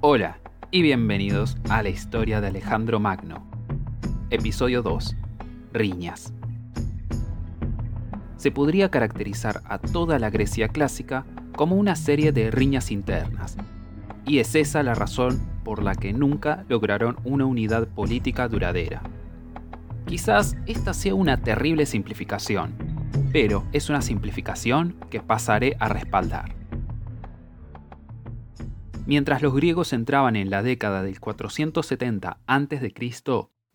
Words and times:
Hola 0.00 0.38
y 0.70 0.82
bienvenidos 0.82 1.56
a 1.68 1.82
la 1.82 1.88
historia 1.88 2.40
de 2.40 2.46
Alejandro 2.46 3.00
Magno. 3.00 3.44
Episodio 4.30 4.80
2. 4.80 5.16
Riñas. 5.72 6.32
Se 8.36 8.52
podría 8.52 8.92
caracterizar 8.92 9.60
a 9.64 9.80
toda 9.80 10.20
la 10.20 10.30
Grecia 10.30 10.68
clásica 10.68 11.26
como 11.56 11.74
una 11.74 11.96
serie 11.96 12.30
de 12.30 12.52
riñas 12.52 12.92
internas, 12.92 13.56
y 14.24 14.38
es 14.38 14.54
esa 14.54 14.84
la 14.84 14.94
razón 14.94 15.40
por 15.64 15.82
la 15.82 15.96
que 15.96 16.12
nunca 16.12 16.64
lograron 16.68 17.16
una 17.24 17.46
unidad 17.46 17.88
política 17.88 18.46
duradera. 18.46 19.02
Quizás 20.06 20.56
esta 20.66 20.94
sea 20.94 21.16
una 21.16 21.38
terrible 21.38 21.86
simplificación, 21.86 22.72
pero 23.32 23.64
es 23.72 23.90
una 23.90 24.00
simplificación 24.00 24.94
que 25.10 25.18
pasaré 25.18 25.76
a 25.80 25.88
respaldar. 25.88 26.57
Mientras 29.08 29.40
los 29.40 29.54
griegos 29.54 29.94
entraban 29.94 30.36
en 30.36 30.50
la 30.50 30.62
década 30.62 31.02
del 31.02 31.18
470 31.18 32.40
a.C., 32.46 32.92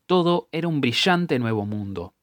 todo 0.06 0.48
era 0.52 0.68
un 0.68 0.80
brillante 0.80 1.40
nuevo 1.40 1.66
mundo. 1.66 2.14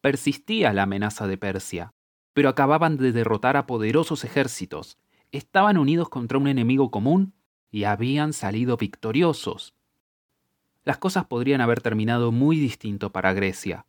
Persistía 0.00 0.72
la 0.72 0.84
amenaza 0.84 1.26
de 1.26 1.36
Persia, 1.36 1.94
pero 2.32 2.48
acababan 2.48 2.96
de 2.96 3.10
derrotar 3.10 3.56
a 3.56 3.66
poderosos 3.66 4.22
ejércitos, 4.22 4.98
estaban 5.32 5.76
unidos 5.76 6.10
contra 6.10 6.38
un 6.38 6.46
enemigo 6.46 6.92
común 6.92 7.34
y 7.72 7.82
habían 7.82 8.32
salido 8.32 8.76
victoriosos. 8.76 9.74
Las 10.84 10.98
cosas 10.98 11.24
podrían 11.24 11.60
haber 11.60 11.80
terminado 11.80 12.30
muy 12.30 12.56
distinto 12.56 13.10
para 13.10 13.32
Grecia, 13.32 13.84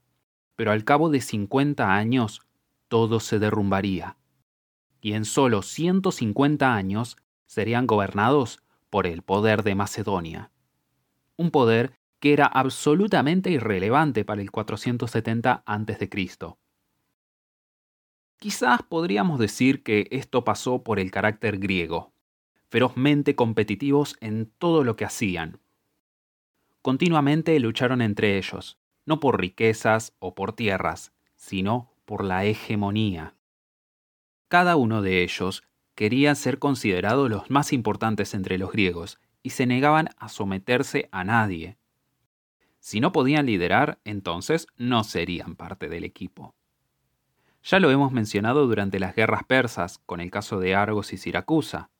pero 0.55 0.71
al 0.71 0.83
cabo 0.83 1.11
de 1.11 1.21
50 1.21 1.93
años 1.93 2.41
todo 2.87 3.19
se 3.19 3.37
derrumbaría. 3.37 4.17
Y 5.01 5.13
en 5.13 5.25
solo 5.25 5.61
150 5.61 6.73
años 6.73 7.15
serían 7.53 7.85
gobernados 7.85 8.63
por 8.89 9.05
el 9.05 9.21
poder 9.21 9.61
de 9.61 9.75
Macedonia. 9.75 10.49
Un 11.37 11.51
poder 11.51 11.93
que 12.19 12.33
era 12.33 12.47
absolutamente 12.47 13.51
irrelevante 13.51 14.25
para 14.25 14.41
el 14.41 14.49
470 14.49 15.63
a.C. 15.65 16.09
Quizás 18.39 18.81
podríamos 18.81 19.39
decir 19.39 19.83
que 19.83 20.07
esto 20.09 20.43
pasó 20.43 20.83
por 20.83 20.99
el 20.99 21.11
carácter 21.11 21.59
griego, 21.59 22.11
ferozmente 22.69 23.35
competitivos 23.35 24.15
en 24.19 24.51
todo 24.57 24.83
lo 24.83 24.95
que 24.95 25.05
hacían. 25.05 25.59
Continuamente 26.81 27.59
lucharon 27.59 28.01
entre 28.01 28.37
ellos, 28.37 28.79
no 29.05 29.19
por 29.19 29.39
riquezas 29.39 30.15
o 30.17 30.33
por 30.33 30.53
tierras, 30.53 31.13
sino 31.35 31.93
por 32.05 32.23
la 32.23 32.45
hegemonía. 32.45 33.35
Cada 34.47 34.75
uno 34.75 35.01
de 35.01 35.23
ellos 35.23 35.63
querían 35.95 36.35
ser 36.35 36.59
considerados 36.59 37.29
los 37.29 37.49
más 37.49 37.73
importantes 37.73 38.33
entre 38.33 38.57
los 38.57 38.71
griegos 38.71 39.19
y 39.41 39.51
se 39.51 39.65
negaban 39.65 40.09
a 40.17 40.29
someterse 40.29 41.09
a 41.11 41.23
nadie. 41.23 41.77
Si 42.79 42.99
no 42.99 43.11
podían 43.11 43.45
liderar, 43.45 43.99
entonces 44.03 44.67
no 44.77 45.03
serían 45.03 45.55
parte 45.55 45.89
del 45.89 46.03
equipo. 46.03 46.55
Ya 47.63 47.79
lo 47.79 47.89
hemos 47.91 48.11
mencionado 48.11 48.67
durante 48.67 48.99
las 48.99 49.15
guerras 49.15 49.43
persas, 49.45 49.99
con 50.05 50.19
el 50.19 50.31
caso 50.31 50.59
de 50.59 50.75
Argos 50.75 51.13
y 51.13 51.17
Siracusa. 51.17 51.91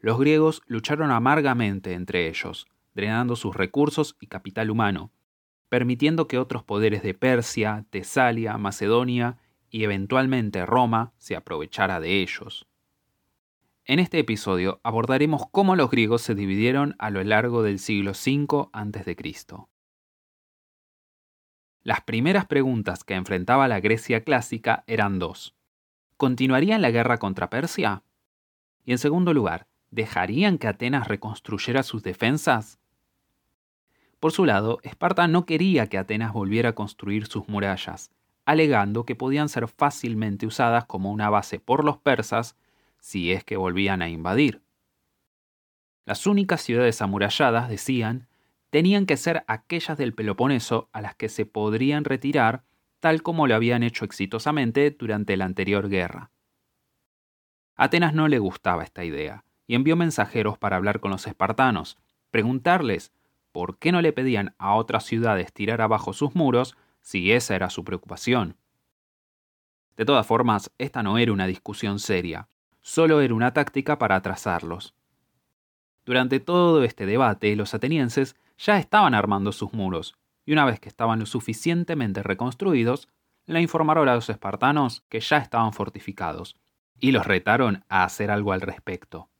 Los 0.00 0.18
griegos 0.18 0.62
lucharon 0.66 1.10
amargamente 1.10 1.92
entre 1.92 2.28
ellos, 2.28 2.66
drenando 2.94 3.36
sus 3.36 3.54
recursos 3.54 4.16
y 4.20 4.26
capital 4.26 4.70
humano, 4.70 5.12
permitiendo 5.68 6.28
que 6.28 6.38
otros 6.38 6.62
poderes 6.62 7.02
de 7.02 7.12
Persia, 7.12 7.84
Tesalia, 7.90 8.56
Macedonia 8.56 9.38
y 9.70 9.84
eventualmente 9.84 10.66
Roma 10.66 11.12
se 11.18 11.36
aprovechara 11.36 12.00
de 12.00 12.20
ellos. 12.22 12.66
En 13.84 13.98
este 13.98 14.18
episodio 14.18 14.80
abordaremos 14.82 15.44
cómo 15.50 15.74
los 15.74 15.90
griegos 15.90 16.22
se 16.22 16.34
dividieron 16.34 16.94
a 16.98 17.10
lo 17.10 17.24
largo 17.24 17.62
del 17.62 17.78
siglo 17.78 18.12
V 18.12 18.68
a.C. 18.72 19.16
Las 21.82 22.02
primeras 22.02 22.44
preguntas 22.44 23.02
que 23.02 23.14
enfrentaba 23.14 23.66
la 23.66 23.80
Grecia 23.80 24.24
clásica 24.24 24.84
eran 24.86 25.18
dos. 25.18 25.54
¿Continuarían 26.18 26.82
la 26.82 26.90
guerra 26.90 27.18
contra 27.18 27.48
Persia? 27.48 28.02
Y 28.84 28.92
en 28.92 28.98
segundo 28.98 29.32
lugar, 29.32 29.68
¿dejarían 29.90 30.58
que 30.58 30.66
Atenas 30.66 31.08
reconstruyera 31.08 31.82
sus 31.82 32.02
defensas? 32.02 32.78
Por 34.20 34.32
su 34.32 34.44
lado, 34.44 34.80
Esparta 34.82 35.28
no 35.28 35.46
quería 35.46 35.86
que 35.86 35.96
Atenas 35.96 36.32
volviera 36.32 36.70
a 36.70 36.74
construir 36.74 37.26
sus 37.26 37.48
murallas, 37.48 38.10
alegando 38.48 39.04
que 39.04 39.14
podían 39.14 39.50
ser 39.50 39.68
fácilmente 39.68 40.46
usadas 40.46 40.86
como 40.86 41.12
una 41.12 41.28
base 41.28 41.60
por 41.60 41.84
los 41.84 41.98
persas 41.98 42.56
si 42.98 43.30
es 43.30 43.44
que 43.44 43.58
volvían 43.58 44.00
a 44.00 44.08
invadir. 44.08 44.62
Las 46.06 46.26
únicas 46.26 46.62
ciudades 46.62 47.02
amuralladas, 47.02 47.68
decían, 47.68 48.26
tenían 48.70 49.04
que 49.04 49.18
ser 49.18 49.44
aquellas 49.48 49.98
del 49.98 50.14
Peloponeso 50.14 50.88
a 50.92 51.02
las 51.02 51.14
que 51.14 51.28
se 51.28 51.44
podrían 51.44 52.06
retirar 52.06 52.64
tal 53.00 53.22
como 53.22 53.46
lo 53.46 53.54
habían 53.54 53.82
hecho 53.82 54.06
exitosamente 54.06 54.96
durante 54.98 55.36
la 55.36 55.44
anterior 55.44 55.90
guerra. 55.90 56.30
Atenas 57.76 58.14
no 58.14 58.28
le 58.28 58.38
gustaba 58.38 58.82
esta 58.82 59.04
idea 59.04 59.44
y 59.66 59.74
envió 59.74 59.94
mensajeros 59.94 60.56
para 60.56 60.76
hablar 60.76 61.00
con 61.00 61.10
los 61.10 61.26
espartanos, 61.26 61.98
preguntarles 62.30 63.12
por 63.52 63.78
qué 63.78 63.92
no 63.92 64.00
le 64.00 64.14
pedían 64.14 64.54
a 64.56 64.74
otras 64.74 65.04
ciudades 65.04 65.52
tirar 65.52 65.82
abajo 65.82 66.14
sus 66.14 66.34
muros 66.34 66.78
si 67.08 67.32
esa 67.32 67.56
era 67.56 67.70
su 67.70 67.84
preocupación. 67.84 68.58
De 69.96 70.04
todas 70.04 70.26
formas, 70.26 70.70
esta 70.76 71.02
no 71.02 71.16
era 71.16 71.32
una 71.32 71.46
discusión 71.46 72.00
seria, 72.00 72.48
solo 72.82 73.22
era 73.22 73.32
una 73.32 73.54
táctica 73.54 73.98
para 73.98 74.16
atrasarlos. 74.16 74.94
Durante 76.04 76.38
todo 76.38 76.84
este 76.84 77.06
debate, 77.06 77.56
los 77.56 77.72
atenienses 77.72 78.36
ya 78.58 78.78
estaban 78.78 79.14
armando 79.14 79.52
sus 79.52 79.72
muros, 79.72 80.18
y 80.44 80.52
una 80.52 80.66
vez 80.66 80.80
que 80.80 80.90
estaban 80.90 81.18
lo 81.18 81.24
suficientemente 81.24 82.22
reconstruidos, 82.22 83.08
le 83.46 83.62
informaron 83.62 84.06
a 84.10 84.14
los 84.14 84.28
espartanos 84.28 85.02
que 85.08 85.20
ya 85.20 85.38
estaban 85.38 85.72
fortificados, 85.72 86.56
y 87.00 87.12
los 87.12 87.26
retaron 87.26 87.86
a 87.88 88.04
hacer 88.04 88.30
algo 88.30 88.52
al 88.52 88.60
respecto. 88.60 89.30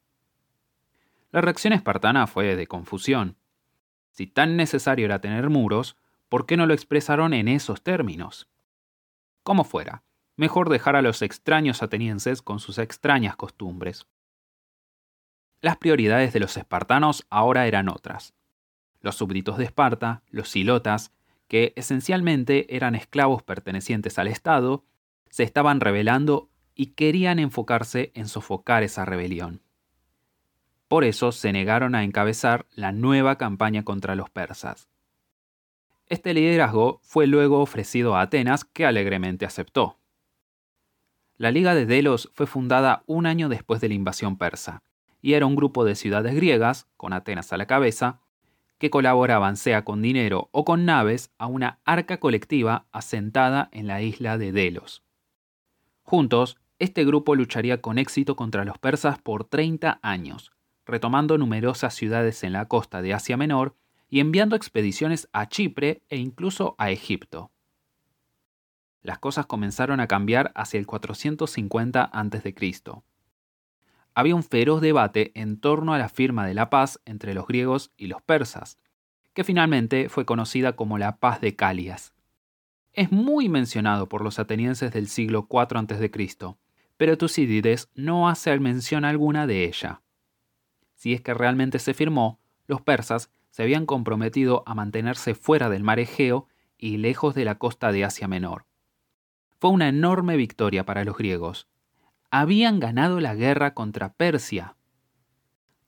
La 1.32 1.42
reacción 1.42 1.74
espartana 1.74 2.26
fue 2.28 2.56
de 2.56 2.66
confusión. 2.66 3.36
Si 4.10 4.26
tan 4.26 4.56
necesario 4.56 5.04
era 5.04 5.20
tener 5.20 5.50
muros, 5.50 5.98
¿por 6.28 6.46
qué 6.46 6.56
no 6.56 6.66
lo 6.66 6.74
expresaron 6.74 7.34
en 7.34 7.48
esos 7.48 7.82
términos? 7.82 8.48
Como 9.42 9.64
fuera, 9.64 10.02
mejor 10.36 10.68
dejar 10.68 10.96
a 10.96 11.02
los 11.02 11.22
extraños 11.22 11.82
atenienses 11.82 12.42
con 12.42 12.60
sus 12.60 12.78
extrañas 12.78 13.36
costumbres. 13.36 14.06
Las 15.60 15.76
prioridades 15.76 16.32
de 16.32 16.40
los 16.40 16.56
espartanos 16.56 17.26
ahora 17.30 17.66
eran 17.66 17.88
otras. 17.88 18.34
Los 19.00 19.16
súbditos 19.16 19.58
de 19.58 19.64
Esparta, 19.64 20.22
los 20.30 20.48
silotas, 20.48 21.12
que 21.48 21.72
esencialmente 21.76 22.76
eran 22.76 22.94
esclavos 22.94 23.42
pertenecientes 23.42 24.18
al 24.18 24.28
Estado, 24.28 24.84
se 25.30 25.42
estaban 25.42 25.80
rebelando 25.80 26.50
y 26.74 26.88
querían 26.88 27.38
enfocarse 27.38 28.12
en 28.14 28.28
sofocar 28.28 28.82
esa 28.82 29.04
rebelión. 29.04 29.62
Por 30.86 31.04
eso 31.04 31.32
se 31.32 31.52
negaron 31.52 31.94
a 31.94 32.04
encabezar 32.04 32.66
la 32.74 32.92
nueva 32.92 33.36
campaña 33.36 33.84
contra 33.84 34.14
los 34.14 34.30
persas. 34.30 34.88
Este 36.08 36.32
liderazgo 36.32 37.00
fue 37.02 37.26
luego 37.26 37.60
ofrecido 37.60 38.16
a 38.16 38.22
Atenas, 38.22 38.64
que 38.64 38.86
alegremente 38.86 39.44
aceptó. 39.44 39.98
La 41.36 41.50
Liga 41.50 41.74
de 41.74 41.84
Delos 41.84 42.30
fue 42.34 42.46
fundada 42.46 43.02
un 43.06 43.26
año 43.26 43.50
después 43.50 43.82
de 43.82 43.88
la 43.88 43.94
invasión 43.94 44.38
persa, 44.38 44.82
y 45.20 45.34
era 45.34 45.44
un 45.44 45.54
grupo 45.54 45.84
de 45.84 45.94
ciudades 45.94 46.34
griegas, 46.34 46.88
con 46.96 47.12
Atenas 47.12 47.52
a 47.52 47.58
la 47.58 47.66
cabeza, 47.66 48.20
que 48.78 48.88
colaboraban 48.88 49.56
sea 49.58 49.84
con 49.84 50.00
dinero 50.00 50.48
o 50.50 50.64
con 50.64 50.86
naves 50.86 51.30
a 51.36 51.46
una 51.46 51.78
arca 51.84 52.18
colectiva 52.18 52.86
asentada 52.90 53.68
en 53.70 53.86
la 53.86 54.00
isla 54.00 54.38
de 54.38 54.52
Delos. 54.52 55.02
Juntos, 56.04 56.56
este 56.78 57.04
grupo 57.04 57.34
lucharía 57.34 57.82
con 57.82 57.98
éxito 57.98 58.34
contra 58.34 58.64
los 58.64 58.78
persas 58.78 59.18
por 59.18 59.44
30 59.44 59.98
años, 60.00 60.52
retomando 60.86 61.36
numerosas 61.36 61.94
ciudades 61.94 62.44
en 62.44 62.54
la 62.54 62.66
costa 62.66 63.02
de 63.02 63.12
Asia 63.12 63.36
Menor 63.36 63.74
y 64.08 64.20
enviando 64.20 64.56
expediciones 64.56 65.28
a 65.32 65.48
Chipre 65.48 66.02
e 66.08 66.16
incluso 66.16 66.74
a 66.78 66.90
Egipto 66.90 67.50
las 69.08 69.18
cosas 69.18 69.46
comenzaron 69.46 70.00
a 70.00 70.06
cambiar 70.06 70.52
hacia 70.54 70.78
el 70.78 70.86
450 70.86 72.04
a.C. 72.04 72.54
Había 74.14 74.34
un 74.34 74.42
feroz 74.42 74.80
debate 74.80 75.32
en 75.34 75.58
torno 75.58 75.94
a 75.94 75.98
la 75.98 76.08
firma 76.08 76.46
de 76.46 76.54
la 76.54 76.70
paz 76.70 77.00
entre 77.04 77.34
los 77.34 77.46
griegos 77.46 77.92
y 77.96 78.08
los 78.08 78.20
persas, 78.22 78.78
que 79.32 79.44
finalmente 79.44 80.08
fue 80.08 80.26
conocida 80.26 80.74
como 80.74 80.98
la 80.98 81.16
paz 81.16 81.40
de 81.40 81.54
Calias. 81.54 82.12
Es 82.92 83.12
muy 83.12 83.48
mencionado 83.48 84.08
por 84.08 84.22
los 84.22 84.38
atenienses 84.38 84.92
del 84.92 85.08
siglo 85.08 85.48
IV 85.50 85.78
a.C., 85.78 86.56
pero 86.96 87.16
Tucídides 87.16 87.88
no 87.94 88.28
hace 88.28 88.58
mención 88.58 89.04
alguna 89.04 89.46
de 89.46 89.64
ella. 89.64 90.02
Si 90.96 91.14
es 91.14 91.20
que 91.20 91.32
realmente 91.32 91.78
se 91.78 91.94
firmó, 91.94 92.40
los 92.66 92.82
persas 92.82 93.30
se 93.50 93.62
habían 93.62 93.86
comprometido 93.86 94.62
a 94.66 94.74
mantenerse 94.74 95.34
fuera 95.34 95.68
del 95.68 95.82
mar 95.82 95.98
Egeo 95.98 96.48
y 96.76 96.98
lejos 96.98 97.34
de 97.34 97.44
la 97.44 97.58
costa 97.58 97.92
de 97.92 98.04
Asia 98.04 98.28
Menor 98.28 98.68
fue 99.58 99.70
una 99.70 99.88
enorme 99.88 100.36
victoria 100.36 100.84
para 100.84 101.04
los 101.04 101.16
griegos. 101.16 101.68
Habían 102.30 102.78
ganado 102.78 103.20
la 103.20 103.34
guerra 103.34 103.74
contra 103.74 104.12
Persia. 104.12 104.76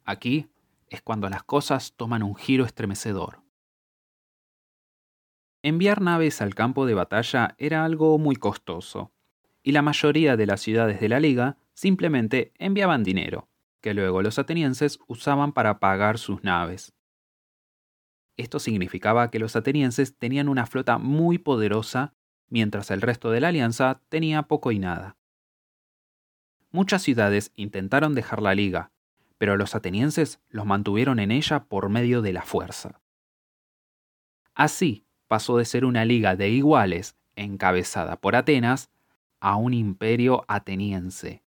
Aquí, 0.05 0.49
es 0.89 1.03
cuando 1.03 1.29
las 1.29 1.45
cosas 1.45 1.95
toman 1.97 2.23
un 2.25 2.35
giro 2.35 2.65
estremecedor. 2.65 3.43
Enviar 5.63 6.01
naves 6.01 6.41
al 6.41 6.55
campo 6.55 6.85
de 6.87 6.95
batalla 6.95 7.55
era 7.59 7.85
algo 7.85 8.19
muy 8.19 8.35
costoso, 8.35 9.13
y 9.63 9.73
la 9.73 9.83
mayoría 9.83 10.37
de 10.37 10.47
las 10.47 10.63
ciudades 10.63 11.01
de 11.01 11.09
la 11.09 11.21
liga 11.21 11.59
simplemente 11.75 12.53
enviaban 12.59 13.05
dinero, 13.05 13.49
que 13.81 13.95
luego 13.95 14.23
los 14.23 14.39
atenienses 14.39 14.99
usaban 15.07 15.53
para 15.53 15.79
pagar 15.79 16.19
sus 16.19 16.43
naves. 16.43 16.93
Esto 18.41 18.59
significaba 18.59 19.31
que 19.31 19.39
los 19.39 19.55
atenienses 19.55 20.17
tenían 20.17 20.49
una 20.49 20.65
flota 20.65 20.97
muy 20.97 21.37
poderosa, 21.37 22.15
mientras 22.49 22.91
el 22.91 23.03
resto 23.03 23.31
de 23.31 23.39
la 23.39 23.49
alianza 23.49 24.01
tenía 24.09 24.45
poco 24.45 24.73
y 24.73 24.79
nada. 24.79 25.19
Muchas 26.71 27.03
ciudades 27.03 27.53
intentaron 27.55 28.15
dejar 28.15 28.41
la 28.41 28.55
liga, 28.55 28.93
pero 29.37 29.59
los 29.59 29.75
atenienses 29.75 30.41
los 30.49 30.65
mantuvieron 30.65 31.19
en 31.19 31.33
ella 31.33 31.65
por 31.65 31.91
medio 31.91 32.23
de 32.23 32.33
la 32.33 32.41
fuerza. 32.41 33.03
Así 34.55 35.05
pasó 35.29 35.59
de 35.59 35.67
ser 35.67 35.85
una 35.85 36.07
liga 36.07 36.35
de 36.35 36.49
iguales 36.49 37.19
encabezada 37.37 38.23
por 38.23 38.37
Atenas 38.37 38.91
a 39.41 39.57
un 39.57 39.75
imperio 39.75 40.47
ateniense. 40.49 41.45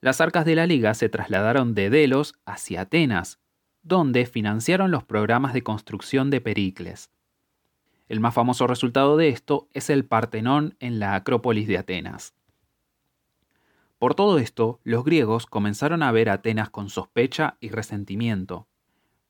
Las 0.00 0.20
arcas 0.20 0.44
de 0.44 0.56
la 0.56 0.66
liga 0.66 0.94
se 0.94 1.08
trasladaron 1.08 1.74
de 1.74 1.90
Delos 1.90 2.34
hacia 2.44 2.80
Atenas, 2.80 3.38
donde 3.82 4.26
financiaron 4.26 4.90
los 4.90 5.04
programas 5.04 5.52
de 5.54 5.62
construcción 5.62 6.30
de 6.30 6.40
Pericles. 6.40 7.10
El 8.08 8.20
más 8.20 8.34
famoso 8.34 8.66
resultado 8.66 9.16
de 9.16 9.28
esto 9.28 9.68
es 9.72 9.88
el 9.88 10.04
Partenón 10.04 10.74
en 10.80 10.98
la 10.98 11.14
Acrópolis 11.14 11.68
de 11.68 11.78
Atenas. 11.78 12.34
Por 13.98 14.14
todo 14.14 14.38
esto, 14.38 14.80
los 14.82 15.04
griegos 15.04 15.46
comenzaron 15.46 16.02
a 16.02 16.10
ver 16.10 16.28
a 16.28 16.34
Atenas 16.34 16.70
con 16.70 16.88
sospecha 16.88 17.56
y 17.60 17.68
resentimiento, 17.68 18.66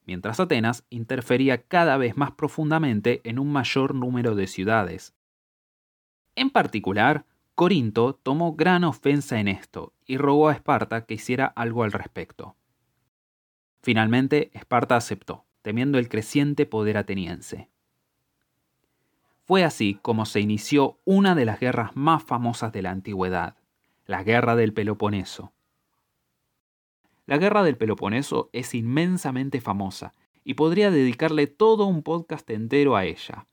mientras 0.07 0.41
Atenas 0.41 0.85
interfería 0.91 1.63
cada 1.63 1.97
vez 1.97 2.17
más 2.17 2.33
profundamente 2.33 3.21
en 3.25 3.39
un 3.39 3.53
mayor 3.53 3.95
número 3.95 4.35
de 4.35 4.47
ciudades. 4.47 5.15
En 6.37 6.51
particular, 6.51 7.27
Corinto 7.55 8.15
tomó 8.15 8.55
gran 8.55 8.85
ofensa 8.85 9.39
en 9.41 9.49
esto 9.49 9.93
y 10.07 10.17
rogó 10.17 10.49
a 10.49 10.53
Esparta 10.55 11.05
que 11.05 11.15
hiciera 11.15 11.47
algo 11.47 11.83
al 11.85 11.93
respecto. 11.93 12.57
Finalmente, 13.83 14.51
Esparta 14.53 14.97
aceptó, 14.97 15.45
temiendo 15.63 15.99
el 15.99 16.09
creciente 16.09 16.67
poder 16.67 16.97
ateniense. 16.97 17.69
Fue 19.45 19.65
así 19.65 19.99
como 20.03 20.27
se 20.27 20.41
inició 20.41 21.01
una 21.05 21.35
de 21.35 21.45
las 21.45 21.59
guerras 21.59 21.97
más 21.97 22.23
famosas 22.23 22.73
de 22.73 22.83
la 22.83 22.91
antigüedad, 22.91 23.57
la 24.07 24.23
Guerra 24.23 24.55
del 24.55 24.73
Peloponeso. 24.73 25.53
La 27.27 27.39
Guerra 27.39 27.63
del 27.63 27.77
Peloponeso 27.77 28.51
es 28.53 28.75
inmensamente 28.75 29.61
famosa 29.61 30.15
y 30.45 30.55
podría 30.55 30.91
dedicarle 30.91 31.47
todo 31.47 31.87
un 31.87 32.03
podcast 32.03 32.49
entero 32.51 32.97
a 32.97 33.05
ella. 33.05 33.47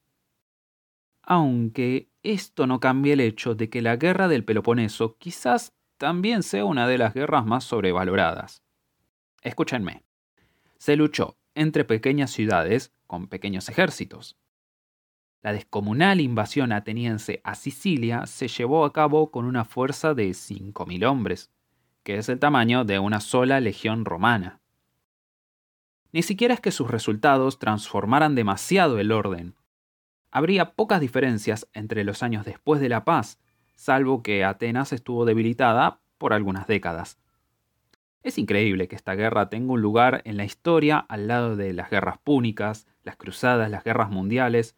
Aunque 1.22 2.10
esto 2.24 2.68
no 2.68 2.80
cambia 2.80 3.14
el 3.14 3.20
hecho 3.20 3.56
de 3.56 3.70
que 3.70 3.82
la 3.82 3.96
Guerra 3.98 4.28
del 4.28 4.46
Peloponeso 4.46 5.18
quizás 5.18 5.74
también 5.98 6.44
sea 6.44 6.66
una 6.66 6.88
de 6.88 6.98
las 6.98 7.14
guerras 7.14 7.46
más 7.46 7.64
sobrevaloradas. 7.64 8.64
Escúchenme. 9.42 10.07
Se 10.78 10.96
luchó 10.96 11.38
entre 11.56 11.86
pequeñas 11.86 12.32
ciudades 12.32 12.94
con 13.08 13.28
pequeños 13.28 13.68
ejércitos. 13.70 14.38
La 15.42 15.54
descomunal 15.54 16.20
invasión 16.20 16.72
ateniense 16.72 17.42
a 17.44 17.56
Sicilia 17.56 18.26
se 18.26 18.48
llevó 18.48 18.86
a 18.86 18.94
cabo 18.94 19.32
con 19.32 19.46
una 19.46 19.66
fuerza 19.66 20.14
de 20.14 20.30
5.000 20.30 21.06
hombres, 21.10 21.52
que 22.04 22.18
es 22.18 22.30
el 22.30 22.40
tamaño 22.40 22.86
de 22.86 23.00
una 23.00 23.20
sola 23.20 23.60
legión 23.60 24.06
romana. 24.06 24.62
Ni 26.12 26.24
siquiera 26.24 26.54
es 26.54 26.60
que 26.60 26.72
sus 26.72 26.90
resultados 26.90 27.60
transformaran 27.60 28.36
demasiado 28.36 29.00
el 29.00 29.12
orden. 29.12 29.56
Habría 30.32 30.74
pocas 30.74 31.02
diferencias 31.02 31.68
entre 31.74 32.04
los 32.04 32.24
años 32.24 32.46
después 32.46 32.82
de 32.82 32.90
la 32.90 33.04
paz, 33.06 33.40
salvo 33.76 34.24
que 34.24 34.44
Atenas 34.44 34.94
estuvo 34.94 35.26
debilitada 35.26 36.02
por 36.18 36.34
algunas 36.34 36.68
décadas. 36.68 37.20
Es 38.24 38.38
increíble 38.38 38.88
que 38.88 38.96
esta 38.96 39.16
guerra 39.16 39.50
tenga 39.50 39.74
un 39.74 39.82
lugar 39.82 40.22
en 40.26 40.38
la 40.38 40.46
historia 40.46 40.98
al 40.98 41.28
lado 41.28 41.56
de 41.56 41.74
las 41.74 41.90
guerras 41.90 42.18
púnicas, 42.18 42.88
las 43.04 43.16
cruzadas, 43.16 43.72
las 43.72 43.84
guerras 43.84 44.10
mundiales, 44.10 44.76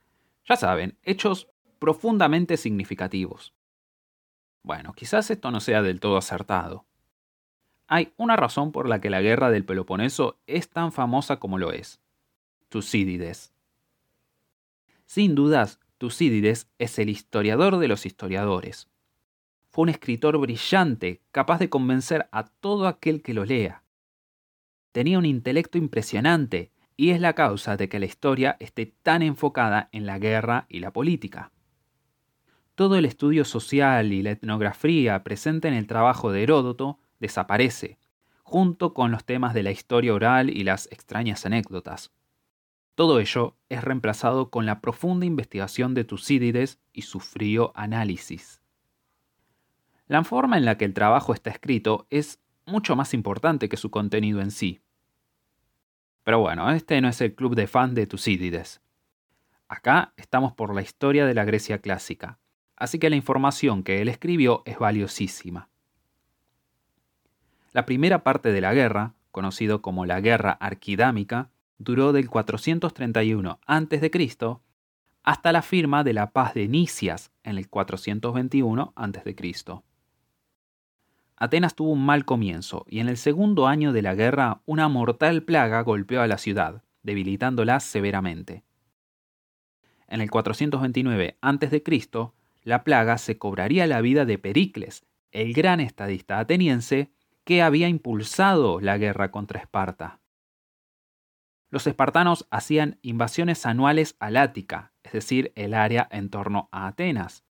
ya 0.48 0.56
saben, 0.56 0.98
hechos 1.04 1.48
profundamente 1.80 2.58
significativos. 2.58 3.54
Bueno, 4.64 4.94
quizás 4.94 5.32
esto 5.32 5.52
no 5.52 5.60
sea 5.60 5.82
del 5.82 6.00
todo 6.00 6.18
acertado. 6.18 6.86
Hay 7.88 8.14
una 8.18 8.36
razón 8.36 8.72
por 8.72 8.88
la 8.88 9.02
que 9.02 9.10
la 9.10 9.22
guerra 9.22 9.50
del 9.50 9.66
Peloponeso 9.66 10.38
es 10.46 10.70
tan 10.70 10.92
famosa 10.92 11.38
como 11.38 11.58
lo 11.58 11.72
es. 11.72 12.00
Tucídides. 12.70 13.54
Sin 15.06 15.34
dudas, 15.34 15.80
Tucídides 15.98 16.70
es 16.78 17.00
el 17.00 17.10
historiador 17.10 17.78
de 17.78 17.88
los 17.88 18.06
historiadores. 18.06 18.90
Fue 19.70 19.84
un 19.84 19.90
escritor 19.90 20.38
brillante, 20.38 21.22
capaz 21.32 21.60
de 21.60 21.70
convencer 21.70 22.28
a 22.32 22.46
todo 22.46 22.88
aquel 22.88 23.22
que 23.22 23.34
lo 23.34 23.46
lea. 23.46 23.84
Tenía 24.92 25.20
un 25.20 25.26
intelecto 25.26 25.78
impresionante 25.78 26.72
y 26.98 27.12
es 27.12 27.22
la 27.22 27.34
causa 27.34 27.78
de 27.78 27.88
que 27.88 28.00
la 28.00 28.06
historia 28.06 28.58
esté 28.60 28.88
tan 28.88 29.22
enfocada 29.22 29.90
en 29.92 30.06
la 30.06 30.20
guerra 30.20 30.66
y 30.68 30.80
la 30.80 30.92
política. 30.92 31.52
Todo 32.76 32.96
el 32.96 33.06
estudio 33.06 33.46
social 33.46 34.12
y 34.12 34.24
la 34.24 34.32
etnografía 34.32 35.24
presente 35.24 35.68
en 35.68 35.76
el 35.76 35.86
trabajo 35.86 36.32
de 36.32 36.44
Heródoto 36.44 37.00
desaparece, 37.20 38.00
junto 38.44 38.94
con 38.94 39.12
los 39.12 39.24
temas 39.24 39.54
de 39.54 39.64
la 39.64 39.72
historia 39.72 40.14
oral 40.14 40.50
y 40.50 40.64
las 40.64 40.88
extrañas 40.92 41.46
anécdotas. 41.46 42.12
Todo 42.96 43.20
ello 43.20 43.56
es 43.70 43.84
reemplazado 43.84 44.50
con 44.50 44.66
la 44.66 44.82
profunda 44.82 45.26
investigación 45.26 45.94
de 45.94 46.04
Tucídides 46.04 46.80
y 46.92 47.04
su 47.04 47.20
frío 47.20 47.72
análisis. 47.76 48.59
La 50.10 50.24
forma 50.24 50.58
en 50.58 50.66
la 50.66 50.76
que 50.76 50.86
el 50.86 50.96
trabajo 50.96 51.36
está 51.36 51.52
escrito 51.52 52.08
es 52.10 52.40
mucho 52.66 52.96
más 52.96 53.14
importante 53.14 53.70
que 53.70 53.78
su 53.78 53.92
contenido 53.92 54.42
en 54.42 54.50
sí. 54.50 54.82
Pero 56.24 56.40
bueno, 56.40 56.72
este 56.72 57.00
no 57.00 57.08
es 57.08 57.22
el 57.22 57.36
club 57.36 57.54
de 57.54 57.68
fans 57.68 57.94
de 57.94 58.08
Tucídides. 58.08 58.82
Acá 59.68 60.14
estamos 60.18 60.52
por 60.54 60.74
la 60.74 60.82
historia 60.82 61.28
de 61.28 61.36
la 61.36 61.46
Grecia 61.46 61.78
clásica, 61.78 62.40
así 62.76 62.98
que 62.98 63.12
la 63.12 63.18
información 63.18 63.84
que 63.84 64.02
él 64.02 64.08
escribió 64.08 64.64
es 64.66 64.80
valiosísima. 64.80 65.70
La 67.72 67.86
primera 67.86 68.24
parte 68.24 68.52
de 68.52 68.62
la 68.62 68.74
guerra, 68.74 69.14
conocido 69.30 69.84
como 69.84 70.08
la 70.08 70.22
Guerra 70.22 70.54
Arquidámica, 70.54 71.52
duró 71.78 72.14
del 72.14 72.32
431 72.32 73.60
a.C. 73.64 74.12
hasta 75.22 75.52
la 75.52 75.62
firma 75.62 76.04
de 76.04 76.14
la 76.14 76.32
paz 76.32 76.56
de 76.56 76.68
Nicias 76.68 77.32
en 77.44 77.60
el 77.60 77.70
421 77.70 78.94
a.C. 78.96 79.89
Atenas 81.40 81.74
tuvo 81.74 81.92
un 81.92 82.06
mal 82.06 82.26
comienzo 82.26 82.86
y 82.90 83.00
en 83.00 83.08
el 83.08 83.16
segundo 83.16 83.68
año 83.68 83.94
de 83.94 84.02
la 84.02 84.14
guerra 84.14 84.62
una 84.66 84.90
mortal 84.90 85.44
plaga 85.44 85.82
golpeó 85.82 86.22
a 86.22 86.28
la 86.28 86.38
ciudad, 86.38 86.84
debilitándola 87.02 87.80
severamente. 87.80 88.66
En 90.10 90.20
el 90.20 90.30
429 90.30 91.38
a.C., 91.42 91.84
la 92.64 92.84
plaga 92.84 93.18
se 93.18 93.38
cobraría 93.38 93.88
la 93.88 94.02
vida 94.02 94.26
de 94.26 94.38
Pericles, 94.38 95.06
el 95.32 95.54
gran 95.54 95.80
estadista 95.80 96.40
ateniense 96.40 97.10
que 97.46 97.62
había 97.62 97.88
impulsado 97.88 98.82
la 98.82 98.98
guerra 98.98 99.32
contra 99.32 99.62
Esparta. 99.62 100.20
Los 101.70 101.88
espartanos 101.88 102.48
hacían 102.50 103.00
invasiones 103.02 103.66
anuales 103.66 104.18
al 104.20 104.36
Ática, 104.36 104.92
es 105.04 105.14
decir, 105.14 105.54
el 105.56 105.74
área 105.74 106.08
en 106.12 106.30
torno 106.30 106.68
a 106.72 106.88
Atenas, 106.88 107.46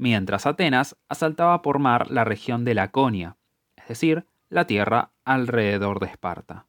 mientras 0.00 0.46
Atenas 0.46 0.96
asaltaba 1.10 1.60
por 1.60 1.78
mar 1.78 2.10
la 2.10 2.24
región 2.24 2.64
de 2.64 2.72
Laconia, 2.72 3.36
es 3.76 3.86
decir, 3.86 4.24
la 4.48 4.66
tierra 4.66 5.12
alrededor 5.26 6.00
de 6.00 6.06
Esparta. 6.06 6.66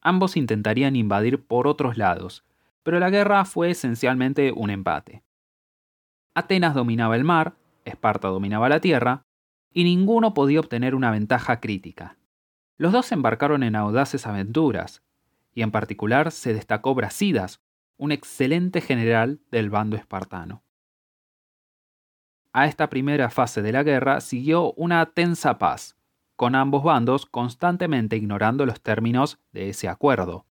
Ambos 0.00 0.36
intentarían 0.36 0.94
invadir 0.94 1.44
por 1.44 1.66
otros 1.66 1.98
lados, 1.98 2.44
pero 2.84 3.00
la 3.00 3.10
guerra 3.10 3.44
fue 3.44 3.70
esencialmente 3.70 4.52
un 4.52 4.70
empate. 4.70 5.24
Atenas 6.34 6.72
dominaba 6.72 7.16
el 7.16 7.24
mar, 7.24 7.54
Esparta 7.84 8.28
dominaba 8.28 8.68
la 8.68 8.80
tierra, 8.80 9.24
y 9.72 9.82
ninguno 9.82 10.34
podía 10.34 10.60
obtener 10.60 10.94
una 10.94 11.10
ventaja 11.10 11.58
crítica. 11.58 12.16
Los 12.76 12.92
dos 12.92 13.10
embarcaron 13.10 13.64
en 13.64 13.74
audaces 13.74 14.24
aventuras, 14.24 15.02
y 15.52 15.62
en 15.62 15.72
particular 15.72 16.30
se 16.30 16.54
destacó 16.54 16.94
Brasidas, 16.94 17.60
un 17.96 18.12
excelente 18.12 18.80
general 18.80 19.40
del 19.50 19.68
bando 19.68 19.96
espartano. 19.96 20.62
A 22.52 22.66
esta 22.66 22.90
primera 22.90 23.30
fase 23.30 23.62
de 23.62 23.72
la 23.72 23.82
guerra 23.84 24.20
siguió 24.20 24.72
una 24.72 25.06
tensa 25.06 25.58
paz, 25.58 25.96
con 26.34 26.54
ambos 26.54 26.82
bandos 26.82 27.26
constantemente 27.26 28.16
ignorando 28.16 28.66
los 28.66 28.80
términos 28.80 29.38
de 29.52 29.68
ese 29.68 29.88
acuerdo. 29.88 30.46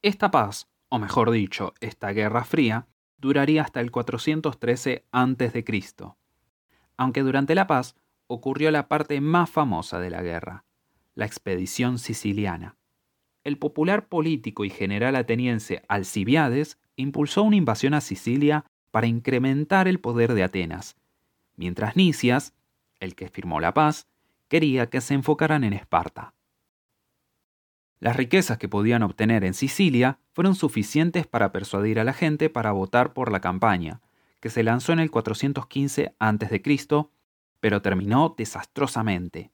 Esta 0.00 0.30
paz, 0.30 0.70
o 0.88 0.98
mejor 0.98 1.30
dicho, 1.30 1.74
esta 1.80 2.12
Guerra 2.12 2.44
Fría, 2.44 2.86
duraría 3.18 3.62
hasta 3.62 3.80
el 3.80 3.90
413 3.90 5.04
a.C., 5.12 5.64
aunque 6.96 7.22
durante 7.22 7.54
la 7.54 7.66
paz 7.66 7.96
ocurrió 8.26 8.70
la 8.70 8.88
parte 8.88 9.20
más 9.20 9.50
famosa 9.50 10.00
de 10.00 10.10
la 10.10 10.22
guerra, 10.22 10.64
la 11.14 11.26
expedición 11.26 11.98
siciliana. 11.98 12.76
El 13.42 13.58
popular 13.58 14.08
político 14.08 14.64
y 14.64 14.70
general 14.70 15.16
ateniense 15.16 15.82
Alcibiades 15.88 16.78
impulsó 16.96 17.42
una 17.42 17.56
invasión 17.56 17.92
a 17.94 18.00
Sicilia 18.00 18.64
para 18.90 19.06
incrementar 19.06 19.88
el 19.88 20.00
poder 20.00 20.34
de 20.34 20.42
Atenas, 20.42 20.96
mientras 21.56 21.96
Nicias, 21.96 22.54
el 23.00 23.14
que 23.14 23.28
firmó 23.28 23.60
la 23.60 23.74
paz, 23.74 24.06
quería 24.48 24.88
que 24.88 25.00
se 25.00 25.14
enfocaran 25.14 25.64
en 25.64 25.72
Esparta. 25.72 26.34
Las 28.00 28.16
riquezas 28.16 28.58
que 28.58 28.68
podían 28.68 29.02
obtener 29.02 29.44
en 29.44 29.54
Sicilia 29.54 30.18
fueron 30.32 30.54
suficientes 30.54 31.26
para 31.26 31.52
persuadir 31.52 32.00
a 32.00 32.04
la 32.04 32.14
gente 32.14 32.48
para 32.48 32.72
votar 32.72 33.12
por 33.12 33.30
la 33.30 33.40
campaña, 33.40 34.00
que 34.40 34.48
se 34.48 34.62
lanzó 34.62 34.92
en 34.92 35.00
el 35.00 35.10
415 35.10 36.14
a.C., 36.18 36.62
pero 37.60 37.82
terminó 37.82 38.34
desastrosamente. 38.36 39.50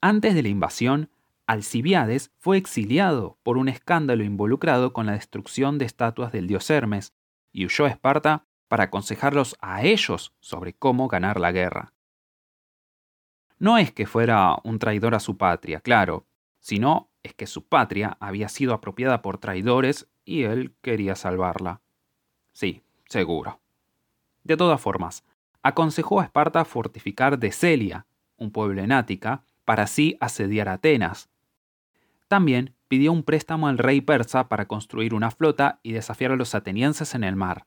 Antes 0.00 0.34
de 0.34 0.42
la 0.42 0.48
invasión, 0.48 1.10
Alcibiades 1.46 2.32
fue 2.38 2.56
exiliado 2.56 3.36
por 3.42 3.58
un 3.58 3.68
escándalo 3.68 4.24
involucrado 4.24 4.94
con 4.94 5.04
la 5.04 5.12
destrucción 5.12 5.76
de 5.76 5.84
estatuas 5.84 6.32
del 6.32 6.46
dios 6.46 6.70
Hermes 6.70 7.12
y 7.54 7.64
huyó 7.64 7.86
a 7.86 7.88
Esparta 7.88 8.44
para 8.68 8.84
aconsejarlos 8.84 9.56
a 9.60 9.82
ellos 9.84 10.34
sobre 10.40 10.74
cómo 10.74 11.08
ganar 11.08 11.40
la 11.40 11.52
guerra. 11.52 11.94
No 13.58 13.78
es 13.78 13.92
que 13.92 14.06
fuera 14.06 14.58
un 14.64 14.78
traidor 14.78 15.14
a 15.14 15.20
su 15.20 15.38
patria, 15.38 15.80
claro, 15.80 16.26
sino 16.58 17.08
es 17.22 17.32
que 17.32 17.46
su 17.46 17.66
patria 17.66 18.16
había 18.20 18.48
sido 18.48 18.74
apropiada 18.74 19.22
por 19.22 19.38
traidores 19.38 20.08
y 20.24 20.42
él 20.42 20.74
quería 20.82 21.14
salvarla. 21.14 21.80
Sí, 22.52 22.82
seguro. 23.08 23.60
De 24.42 24.56
todas 24.56 24.80
formas, 24.80 25.24
aconsejó 25.62 26.20
a 26.20 26.24
Esparta 26.24 26.64
fortificar 26.64 27.38
Celia, 27.52 28.06
un 28.36 28.50
pueblo 28.50 28.82
en 28.82 28.90
Ática, 28.90 29.44
para 29.64 29.84
así 29.84 30.16
asediar 30.20 30.68
a 30.68 30.74
Atenas. 30.74 31.30
También 32.26 32.73
pidió 32.88 33.12
un 33.12 33.22
préstamo 33.22 33.68
al 33.68 33.78
rey 33.78 34.00
persa 34.00 34.48
para 34.48 34.66
construir 34.66 35.14
una 35.14 35.30
flota 35.30 35.80
y 35.82 35.92
desafiar 35.92 36.32
a 36.32 36.36
los 36.36 36.54
atenienses 36.54 37.14
en 37.14 37.24
el 37.24 37.36
mar. 37.36 37.66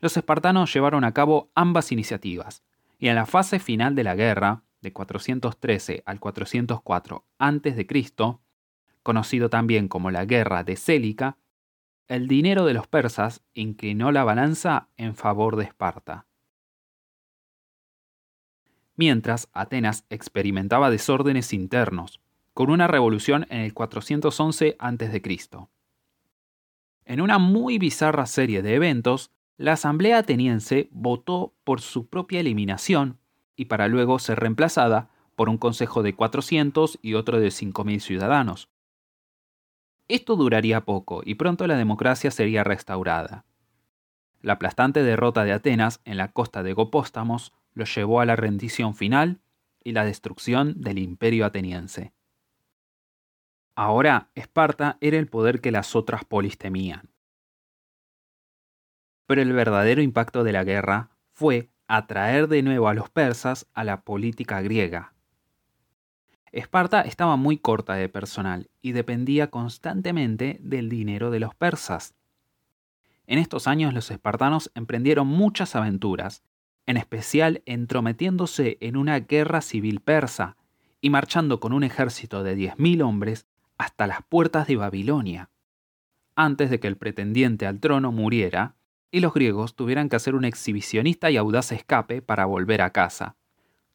Los 0.00 0.16
espartanos 0.16 0.72
llevaron 0.72 1.04
a 1.04 1.12
cabo 1.12 1.50
ambas 1.54 1.90
iniciativas, 1.90 2.62
y 2.98 3.08
en 3.08 3.16
la 3.16 3.26
fase 3.26 3.58
final 3.58 3.94
de 3.94 4.04
la 4.04 4.14
guerra, 4.14 4.62
de 4.80 4.92
413 4.92 6.02
al 6.06 6.20
404 6.20 7.24
a.C., 7.38 7.86
conocido 9.02 9.48
también 9.50 9.88
como 9.88 10.10
la 10.10 10.24
Guerra 10.24 10.64
de 10.64 10.76
Célica, 10.76 11.38
el 12.08 12.28
dinero 12.28 12.64
de 12.64 12.74
los 12.74 12.86
persas 12.86 13.42
inclinó 13.54 14.12
la 14.12 14.24
balanza 14.24 14.88
en 14.96 15.14
favor 15.14 15.56
de 15.56 15.64
Esparta. 15.64 16.26
Mientras 18.96 19.48
Atenas 19.52 20.04
experimentaba 20.10 20.90
desórdenes 20.90 21.52
internos, 21.52 22.20
con 22.58 22.70
una 22.70 22.88
revolución 22.88 23.46
en 23.50 23.60
el 23.60 23.72
411 23.72 24.74
a.C. 24.80 25.40
En 27.04 27.20
una 27.20 27.38
muy 27.38 27.78
bizarra 27.78 28.26
serie 28.26 28.62
de 28.62 28.74
eventos, 28.74 29.30
la 29.58 29.74
Asamblea 29.74 30.18
ateniense 30.18 30.88
votó 30.90 31.54
por 31.62 31.80
su 31.80 32.08
propia 32.08 32.40
eliminación 32.40 33.20
y 33.54 33.66
para 33.66 33.86
luego 33.86 34.18
ser 34.18 34.40
reemplazada 34.40 35.08
por 35.36 35.48
un 35.48 35.56
consejo 35.56 36.02
de 36.02 36.16
400 36.16 36.98
y 37.00 37.14
otro 37.14 37.38
de 37.38 37.46
5.000 37.46 38.00
ciudadanos. 38.00 38.68
Esto 40.08 40.34
duraría 40.34 40.84
poco 40.84 41.22
y 41.24 41.36
pronto 41.36 41.64
la 41.68 41.76
democracia 41.76 42.32
sería 42.32 42.64
restaurada. 42.64 43.44
La 44.42 44.54
aplastante 44.54 45.04
derrota 45.04 45.44
de 45.44 45.52
Atenas 45.52 46.00
en 46.04 46.16
la 46.16 46.32
costa 46.32 46.64
de 46.64 46.72
Gopóstamos 46.72 47.52
lo 47.74 47.84
llevó 47.84 48.20
a 48.20 48.26
la 48.26 48.34
rendición 48.34 48.96
final 48.96 49.38
y 49.84 49.92
la 49.92 50.04
destrucción 50.04 50.80
del 50.80 50.98
imperio 50.98 51.46
ateniense. 51.46 52.17
Ahora 53.80 54.28
Esparta 54.34 54.98
era 55.00 55.18
el 55.18 55.28
poder 55.28 55.60
que 55.60 55.70
las 55.70 55.94
otras 55.94 56.24
polis 56.24 56.58
temían. 56.58 57.10
Pero 59.26 59.40
el 59.40 59.52
verdadero 59.52 60.02
impacto 60.02 60.42
de 60.42 60.50
la 60.50 60.64
guerra 60.64 61.10
fue 61.32 61.70
atraer 61.86 62.48
de 62.48 62.64
nuevo 62.64 62.88
a 62.88 62.94
los 62.94 63.08
persas 63.08 63.68
a 63.74 63.84
la 63.84 64.00
política 64.00 64.60
griega. 64.62 65.12
Esparta 66.50 67.02
estaba 67.02 67.36
muy 67.36 67.56
corta 67.56 67.94
de 67.94 68.08
personal 68.08 68.68
y 68.82 68.90
dependía 68.90 69.48
constantemente 69.48 70.58
del 70.60 70.88
dinero 70.88 71.30
de 71.30 71.38
los 71.38 71.54
persas. 71.54 72.16
En 73.28 73.38
estos 73.38 73.68
años 73.68 73.94
los 73.94 74.10
espartanos 74.10 74.72
emprendieron 74.74 75.28
muchas 75.28 75.76
aventuras, 75.76 76.42
en 76.86 76.96
especial 76.96 77.62
entrometiéndose 77.64 78.76
en 78.80 78.96
una 78.96 79.20
guerra 79.20 79.60
civil 79.60 80.00
persa 80.00 80.56
y 81.00 81.10
marchando 81.10 81.60
con 81.60 81.72
un 81.72 81.84
ejército 81.84 82.42
de 82.42 82.56
10.000 82.56 83.04
hombres 83.04 83.46
hasta 83.78 84.06
las 84.06 84.22
puertas 84.22 84.66
de 84.66 84.76
Babilonia, 84.76 85.50
antes 86.34 86.70
de 86.70 86.80
que 86.80 86.88
el 86.88 86.96
pretendiente 86.96 87.66
al 87.66 87.80
trono 87.80 88.12
muriera 88.12 88.76
y 89.10 89.20
los 89.20 89.32
griegos 89.32 89.74
tuvieran 89.74 90.08
que 90.08 90.16
hacer 90.16 90.34
un 90.34 90.44
exhibicionista 90.44 91.30
y 91.30 91.36
audaz 91.36 91.72
escape 91.72 92.20
para 92.20 92.44
volver 92.44 92.82
a 92.82 92.90
casa. 92.90 93.36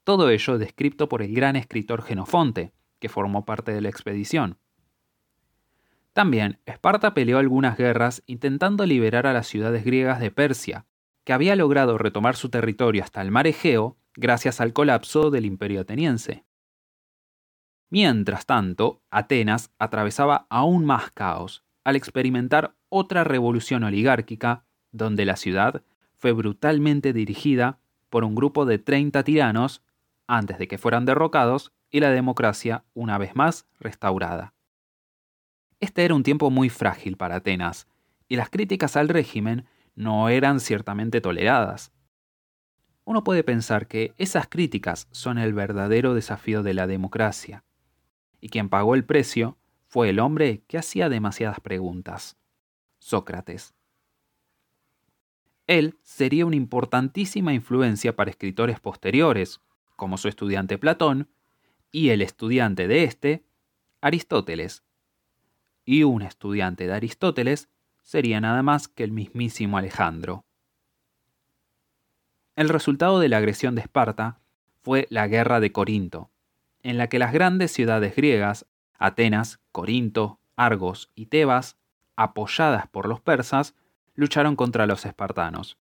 Todo 0.03 0.29
ello 0.29 0.57
descrito 0.57 1.07
por 1.07 1.21
el 1.21 1.33
gran 1.33 1.55
escritor 1.55 2.01
Genofonte, 2.01 2.73
que 2.99 3.09
formó 3.09 3.45
parte 3.45 3.71
de 3.71 3.81
la 3.81 3.89
expedición. 3.89 4.57
También, 6.13 6.59
Esparta 6.65 7.13
peleó 7.13 7.37
algunas 7.37 7.77
guerras 7.77 8.23
intentando 8.25 8.85
liberar 8.85 9.27
a 9.27 9.33
las 9.33 9.47
ciudades 9.47 9.83
griegas 9.83 10.19
de 10.19 10.31
Persia, 10.31 10.85
que 11.23 11.33
había 11.33 11.55
logrado 11.55 11.97
retomar 11.97 12.35
su 12.35 12.49
territorio 12.49 13.03
hasta 13.03 13.21
el 13.21 13.31
mar 13.31 13.47
Egeo 13.47 13.97
gracias 14.15 14.61
al 14.61 14.73
colapso 14.73 15.31
del 15.31 15.45
imperio 15.45 15.81
ateniense. 15.81 16.43
Mientras 17.93 18.47
tanto, 18.47 19.03
Atenas 19.11 19.71
atravesaba 19.77 20.47
aún 20.49 20.83
más 20.83 21.11
caos 21.11 21.63
al 21.83 21.95
experimentar 21.95 22.75
otra 22.89 23.23
revolución 23.23 23.83
oligárquica 23.83 24.65
donde 24.91 25.25
la 25.25 25.35
ciudad 25.35 25.83
fue 26.15 26.31
brutalmente 26.31 27.13
dirigida 27.13 27.77
por 28.09 28.23
un 28.23 28.33
grupo 28.33 28.65
de 28.65 28.79
30 28.79 29.23
tiranos 29.23 29.83
antes 30.25 30.57
de 30.57 30.67
que 30.67 30.79
fueran 30.79 31.05
derrocados 31.05 31.71
y 31.91 31.99
la 31.99 32.09
democracia 32.09 32.83
una 32.95 33.19
vez 33.19 33.35
más 33.35 33.67
restaurada. 33.79 34.55
Este 35.79 36.03
era 36.03 36.15
un 36.15 36.23
tiempo 36.23 36.49
muy 36.49 36.69
frágil 36.69 37.15
para 37.15 37.35
Atenas, 37.35 37.85
y 38.27 38.37
las 38.37 38.49
críticas 38.49 38.97
al 38.97 39.07
régimen 39.07 39.67
no 39.93 40.29
eran 40.29 40.59
ciertamente 40.61 41.21
toleradas. 41.21 41.91
Uno 43.03 43.23
puede 43.23 43.43
pensar 43.43 43.85
que 43.85 44.15
esas 44.17 44.47
críticas 44.47 45.07
son 45.11 45.37
el 45.37 45.53
verdadero 45.53 46.15
desafío 46.15 46.63
de 46.63 46.73
la 46.73 46.87
democracia, 46.87 47.63
y 48.43 48.49
quien 48.49 48.67
pagó 48.67 48.93
el 48.93 49.05
precio 49.05 49.57
fue 49.87 50.09
el 50.09 50.19
hombre 50.19 50.63
que 50.67 50.77
hacía 50.77 51.07
demasiadas 51.07 51.61
preguntas, 51.61 52.35
Sócrates. 52.99 53.73
Él 55.65 55.97
sería 56.03 56.45
una 56.45 56.57
importantísima 56.57 57.53
influencia 57.53 58.17
para 58.17 58.31
escritores 58.31 58.81
posteriores, 58.81 59.61
como 59.95 60.17
su 60.17 60.27
estudiante 60.27 60.77
Platón, 60.77 61.29
y 61.89 62.09
el 62.09 62.21
estudiante 62.21 62.89
de 62.89 63.05
este, 63.05 63.45
Aristóteles. 64.01 64.83
Y 65.85 66.03
un 66.03 66.21
estudiante 66.21 66.85
de 66.85 66.93
Aristóteles 66.95 67.69
sería 68.01 68.41
nada 68.41 68.61
más 68.61 68.89
que 68.89 69.05
el 69.05 69.13
mismísimo 69.13 69.77
Alejandro. 69.77 70.43
El 72.57 72.67
resultado 72.67 73.21
de 73.21 73.29
la 73.29 73.37
agresión 73.37 73.75
de 73.75 73.81
Esparta 73.83 74.41
fue 74.81 75.07
la 75.09 75.29
Guerra 75.29 75.61
de 75.61 75.71
Corinto, 75.71 76.29
en 76.83 76.97
la 76.97 77.07
que 77.07 77.19
las 77.19 77.33
grandes 77.33 77.71
ciudades 77.71 78.15
griegas, 78.15 78.67
Atenas, 78.99 79.59
Corinto, 79.71 80.39
Argos 80.55 81.11
y 81.15 81.25
Tebas, 81.27 81.77
apoyadas 82.15 82.87
por 82.87 83.07
los 83.07 83.19
persas, 83.19 83.75
lucharon 84.13 84.55
contra 84.55 84.85
los 84.85 85.05
espartanos. 85.05 85.77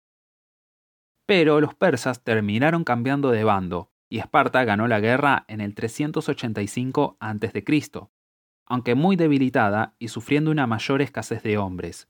Pero 1.25 1.61
los 1.61 1.75
persas 1.75 2.23
terminaron 2.23 2.85
cambiando 2.85 3.31
de 3.31 3.45
bando 3.45 3.91
y 4.09 4.19
Esparta 4.19 4.65
ganó 4.65 4.89
la 4.89 5.01
guerra 5.01 5.45
en 5.49 5.61
el 5.61 5.75
385 5.75 7.17
a.C., 7.21 7.65
aunque 8.67 8.95
muy 8.95 9.17
debilitada 9.17 9.95
y 9.99 10.09
sufriendo 10.09 10.51
una 10.51 10.67
mayor 10.67 11.03
escasez 11.03 11.43
de 11.43 11.59
hombres. 11.59 12.09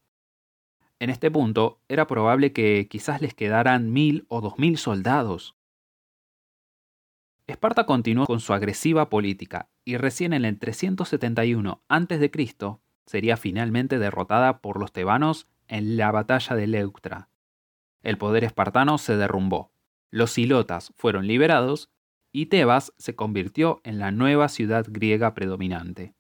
En 1.01 1.11
este 1.11 1.31
punto 1.31 1.81
era 1.89 2.07
probable 2.07 2.53
que 2.53 2.89
quizás 2.89 3.21
les 3.21 3.35
quedaran 3.35 3.93
mil 3.93 4.27
o 4.29 4.41
dos 4.41 4.59
mil 4.59 4.79
soldados. 4.79 5.57
Esparta 7.49 7.87
continuó 7.87 8.27
con 8.27 8.41
su 8.41 8.53
agresiva 8.53 9.09
política 9.09 9.71
y 9.83 9.97
recién 9.97 10.35
en 10.35 10.45
el 10.45 10.59
371 10.59 11.83
a.C. 11.89 12.31
sería 13.07 13.39
finalmente 13.39 13.99
derrotada 13.99 14.61
por 14.61 14.79
los 14.79 14.93
tebanos 14.93 15.49
en 15.67 15.97
la 15.97 16.13
batalla 16.13 16.55
de 16.57 16.67
Leuctra. 16.67 17.31
El 18.03 18.19
poder 18.19 18.45
espartano 18.45 18.99
se 18.99 19.17
derrumbó, 19.17 19.73
los 20.11 20.37
ilotas 20.37 20.93
fueron 20.95 21.27
liberados 21.27 21.91
y 22.33 22.47
Tebas 22.47 22.93
se 22.99 23.17
convirtió 23.17 23.81
en 23.83 23.99
la 23.99 24.11
nueva 24.11 24.51
ciudad 24.51 24.85
griega 24.87 25.33
predominante. 25.33 26.15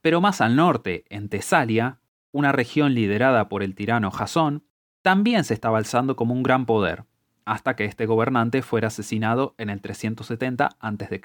Pero 0.00 0.22
más 0.22 0.40
al 0.40 0.56
norte, 0.56 1.04
en 1.10 1.28
Tesalia, 1.28 2.00
una 2.32 2.50
región 2.50 2.94
liderada 2.94 3.50
por 3.50 3.62
el 3.62 3.74
tirano 3.74 4.10
Jasón, 4.10 4.64
también 5.02 5.44
se 5.44 5.52
estaba 5.52 5.76
alzando 5.76 6.16
como 6.16 6.32
un 6.32 6.42
gran 6.42 6.64
poder, 6.64 7.04
hasta 7.46 7.76
que 7.76 7.84
este 7.86 8.04
gobernante 8.04 8.60
fuera 8.60 8.88
asesinado 8.88 9.54
en 9.56 9.70
el 9.70 9.80
370 9.80 10.76
a.C. 10.78 11.20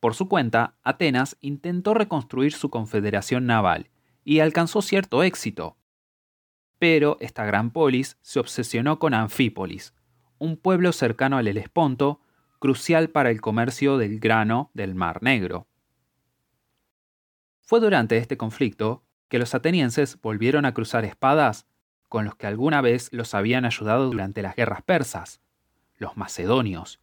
Por 0.00 0.14
su 0.14 0.28
cuenta, 0.28 0.76
Atenas 0.84 1.36
intentó 1.40 1.92
reconstruir 1.92 2.52
su 2.52 2.70
confederación 2.70 3.46
naval 3.46 3.90
y 4.24 4.38
alcanzó 4.38 4.80
cierto 4.80 5.24
éxito. 5.24 5.76
Pero 6.78 7.16
esta 7.20 7.44
gran 7.44 7.72
polis 7.72 8.16
se 8.22 8.38
obsesionó 8.38 9.00
con 9.00 9.12
Anfípolis, 9.12 9.92
un 10.38 10.56
pueblo 10.56 10.92
cercano 10.92 11.36
al 11.36 11.48
Helesponto, 11.48 12.20
crucial 12.60 13.10
para 13.10 13.30
el 13.30 13.40
comercio 13.40 13.98
del 13.98 14.20
grano 14.20 14.70
del 14.72 14.94
Mar 14.94 15.20
Negro. 15.20 15.66
Fue 17.60 17.80
durante 17.80 18.16
este 18.18 18.36
conflicto 18.36 19.04
que 19.28 19.40
los 19.40 19.54
atenienses 19.54 20.20
volvieron 20.20 20.64
a 20.64 20.74
cruzar 20.74 21.04
espadas 21.04 21.66
con 22.08 22.24
los 22.24 22.36
que 22.36 22.46
alguna 22.46 22.80
vez 22.80 23.12
los 23.12 23.34
habían 23.34 23.64
ayudado 23.64 24.06
durante 24.10 24.42
las 24.42 24.56
guerras 24.56 24.82
persas, 24.82 25.40
los 25.96 26.16
macedonios, 26.16 27.00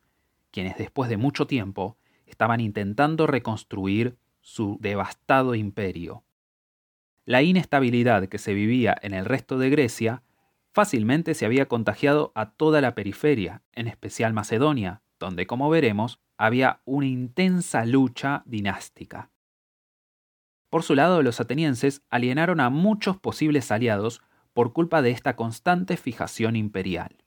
quienes 0.51 0.77
después 0.77 1.09
de 1.09 1.17
mucho 1.17 1.47
tiempo 1.47 1.97
estaban 2.25 2.59
intentando 2.59 3.27
reconstruir 3.27 4.17
su 4.41 4.77
devastado 4.79 5.55
imperio. 5.55 6.23
La 7.25 7.41
inestabilidad 7.41 8.27
que 8.27 8.37
se 8.37 8.53
vivía 8.53 8.95
en 9.01 9.13
el 9.13 9.25
resto 9.25 9.57
de 9.57 9.69
Grecia 9.69 10.23
fácilmente 10.71 11.33
se 11.33 11.45
había 11.45 11.67
contagiado 11.67 12.31
a 12.35 12.51
toda 12.51 12.81
la 12.81 12.95
periferia, 12.95 13.63
en 13.73 13.87
especial 13.87 14.33
Macedonia, 14.33 15.01
donde, 15.19 15.47
como 15.47 15.69
veremos, 15.69 16.19
había 16.37 16.81
una 16.85 17.07
intensa 17.07 17.85
lucha 17.85 18.43
dinástica. 18.45 19.29
Por 20.69 20.83
su 20.83 20.93
lado, 20.93 21.21
los 21.23 21.39
atenienses 21.39 22.01
alienaron 22.09 22.59
a 22.59 22.69
muchos 22.69 23.17
posibles 23.17 23.71
aliados 23.71 24.21
por 24.55 24.71
culpa 24.71 25.01
de 25.01 25.11
esta 25.11 25.35
constante 25.35 25.97
fijación 25.97 26.55
imperial. 26.55 27.25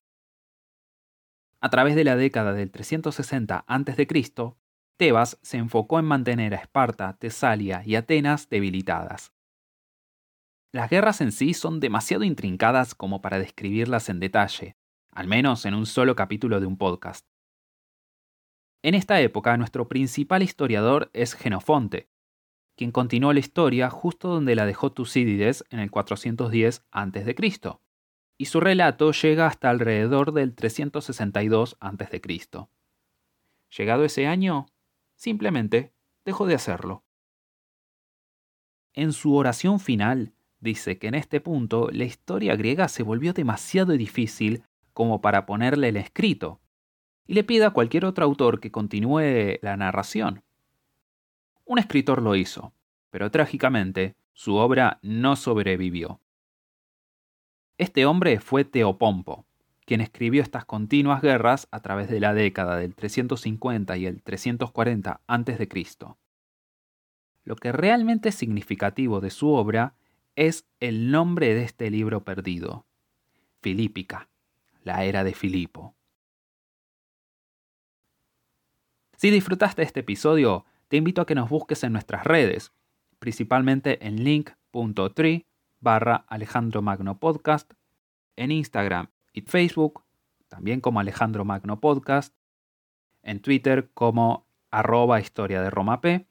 A 1.61 1.69
través 1.69 1.95
de 1.95 2.03
la 2.03 2.17
década 2.17 2.55
del 2.55 2.71
360 2.71 3.65
a.C., 3.67 4.55
Tebas 4.97 5.39
se 5.43 5.59
enfocó 5.59 5.99
en 5.99 6.07
mantener 6.07 6.55
a 6.55 6.57
Esparta, 6.57 7.19
Tesalia 7.19 7.83
y 7.85 7.97
Atenas 7.97 8.49
debilitadas. 8.49 9.35
Las 10.73 10.89
guerras 10.89 11.21
en 11.21 11.31
sí 11.31 11.53
son 11.53 11.81
demasiado 11.81 12.25
intrincadas 12.25 12.95
como 12.95 13.21
para 13.21 13.39
describirlas 13.39 14.09
en 14.09 14.21
detalle, 14.21 14.77
al 15.13 15.27
menos 15.27 15.67
en 15.67 15.75
un 15.75 15.85
solo 15.85 16.17
capítulo 16.17 16.61
de 16.61 16.67
un 16.67 16.79
podcast. 16.79 17.27
En 18.83 18.95
esta 18.95 19.21
época, 19.21 19.57
nuestro 19.59 19.87
principal 19.87 20.43
historiador 20.43 21.11
es 21.13 21.35
Genofonte, 21.35 22.09
quien 22.79 22.93
continuó 22.93 23.33
la 23.33 23.41
historia 23.41 23.91
justo 23.91 24.29
donde 24.29 24.55
la 24.55 24.65
dejó 24.65 24.93
Tucídides 24.93 25.65
en 25.71 25.81
el 25.81 25.91
410 25.91 26.87
a.C., 26.93 27.35
y 28.41 28.45
su 28.45 28.61
relato 28.61 29.11
llega 29.11 29.49
hasta 29.49 29.69
alrededor 29.69 30.33
del 30.33 30.55
362 30.55 31.77
a.C. 31.81 32.23
Llegado 33.77 34.05
ese 34.05 34.29
año, 34.29 34.67
simplemente 35.17 35.93
dejó 36.25 36.47
de 36.47 36.55
hacerlo. 36.55 37.05
En 38.93 39.13
su 39.13 39.35
oración 39.35 39.81
final, 39.81 40.33
dice 40.61 40.99
que 40.99 41.09
en 41.09 41.17
este 41.17 41.41
punto 41.41 41.89
la 41.91 42.05
historia 42.05 42.55
griega 42.55 42.87
se 42.87 43.03
volvió 43.03 43.33
demasiado 43.33 43.93
difícil 43.95 44.63
como 44.93 45.21
para 45.21 45.47
ponerle 45.47 45.89
el 45.89 45.97
escrito, 45.97 46.61
y 47.27 47.35
le 47.35 47.43
pide 47.43 47.65
a 47.65 47.71
cualquier 47.71 48.05
otro 48.05 48.25
autor 48.25 48.61
que 48.61 48.71
continúe 48.71 49.59
la 49.63 49.77
narración. 49.77 50.45
Un 51.69 51.79
escritor 51.79 52.23
lo 52.23 52.35
hizo, 52.35 52.73
pero 53.11 53.31
trágicamente 53.31 54.17
su 54.33 54.55
obra 54.55 54.99
no 55.03 55.37
sobrevivió. 55.37 56.19
Este 57.77 58.07
hombre 58.07 58.41
fue 58.41 58.65
Teopompo, 58.65 59.45
quien 59.85 60.01
escribió 60.01 60.43
estas 60.43 60.65
continuas 60.65 61.21
guerras 61.21 61.69
a 61.71 61.81
través 61.81 62.09
de 62.09 62.21
la 62.21 62.33
década 62.33 62.79
del 62.79 62.95
350 62.95 63.99
y 63.99 64.07
el 64.07 64.23
340 64.23 65.21
a.C. 65.27 65.69
Lo 67.45 67.57
que 67.57 67.73
realmente 67.73 68.31
es 68.31 68.35
significativo 68.35 69.21
de 69.21 69.29
su 69.29 69.51
obra 69.51 69.95
es 70.37 70.65
el 70.81 71.11
nombre 71.11 71.53
de 71.53 71.65
este 71.65 71.91
libro 71.91 72.25
perdido, 72.25 72.87
Filípica, 73.61 74.31
la 74.85 75.05
era 75.05 75.23
de 75.23 75.35
Filipo. 75.35 75.95
Si 79.19 79.31
disfrutaste 79.31 79.83
este 79.83 80.01
episodio, 80.01 80.65
te 80.89 80.97
invito 80.97 81.21
a 81.21 81.27
que 81.27 81.35
nos 81.35 81.51
busques 81.51 81.85
en 81.85 81.93
nuestras 81.93 82.25
redes, 82.25 82.73
principalmente 83.19 84.07
en 84.07 84.25
link.tree 84.25 85.47
barra 85.81 86.25
Alejandro 86.29 86.83
Magno 86.83 87.19
Podcast, 87.19 87.73
en 88.37 88.51
Instagram 88.51 89.09
y 89.33 89.43
Facebook, 89.43 90.05
también 90.49 90.81
como 90.81 91.01
Alejandro 91.01 91.45
Magno 91.45 91.79
Podcast, 91.81 92.35
en 93.23 93.41
Twitter 93.41 93.91
como 93.95 94.47
arroba 94.71 95.21
historia 95.21 95.63
de 95.63 95.71
Roma 95.71 96.01
P 96.01 96.27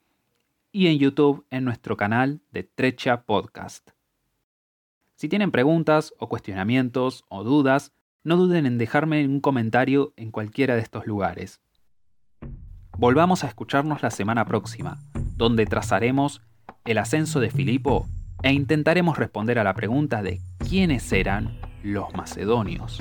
y 0.72 0.88
en 0.88 0.98
YouTube 0.98 1.46
en 1.50 1.64
nuestro 1.64 1.96
canal 1.96 2.40
de 2.50 2.64
Trecha 2.64 3.22
Podcast. 3.22 3.90
Si 5.14 5.28
tienen 5.28 5.50
preguntas 5.50 6.14
o 6.18 6.28
cuestionamientos 6.28 7.24
o 7.28 7.42
dudas, 7.42 7.92
no 8.24 8.36
duden 8.36 8.66
en 8.66 8.78
dejarme 8.78 9.24
un 9.26 9.40
comentario 9.40 10.12
en 10.16 10.30
cualquiera 10.30 10.74
de 10.74 10.82
estos 10.82 11.06
lugares. 11.06 11.60
Volvamos 12.98 13.44
a 13.44 13.46
escucharnos 13.46 14.02
la 14.02 14.10
semana 14.10 14.44
próxima, 14.44 14.98
donde 15.36 15.66
trazaremos 15.66 16.42
el 16.84 16.98
ascenso 16.98 17.38
de 17.38 17.48
Filipo 17.48 18.08
e 18.42 18.52
intentaremos 18.52 19.16
responder 19.16 19.60
a 19.60 19.64
la 19.64 19.72
pregunta 19.74 20.20
de 20.20 20.40
quiénes 20.68 21.12
eran 21.12 21.60
los 21.84 22.12
macedonios. 22.14 22.98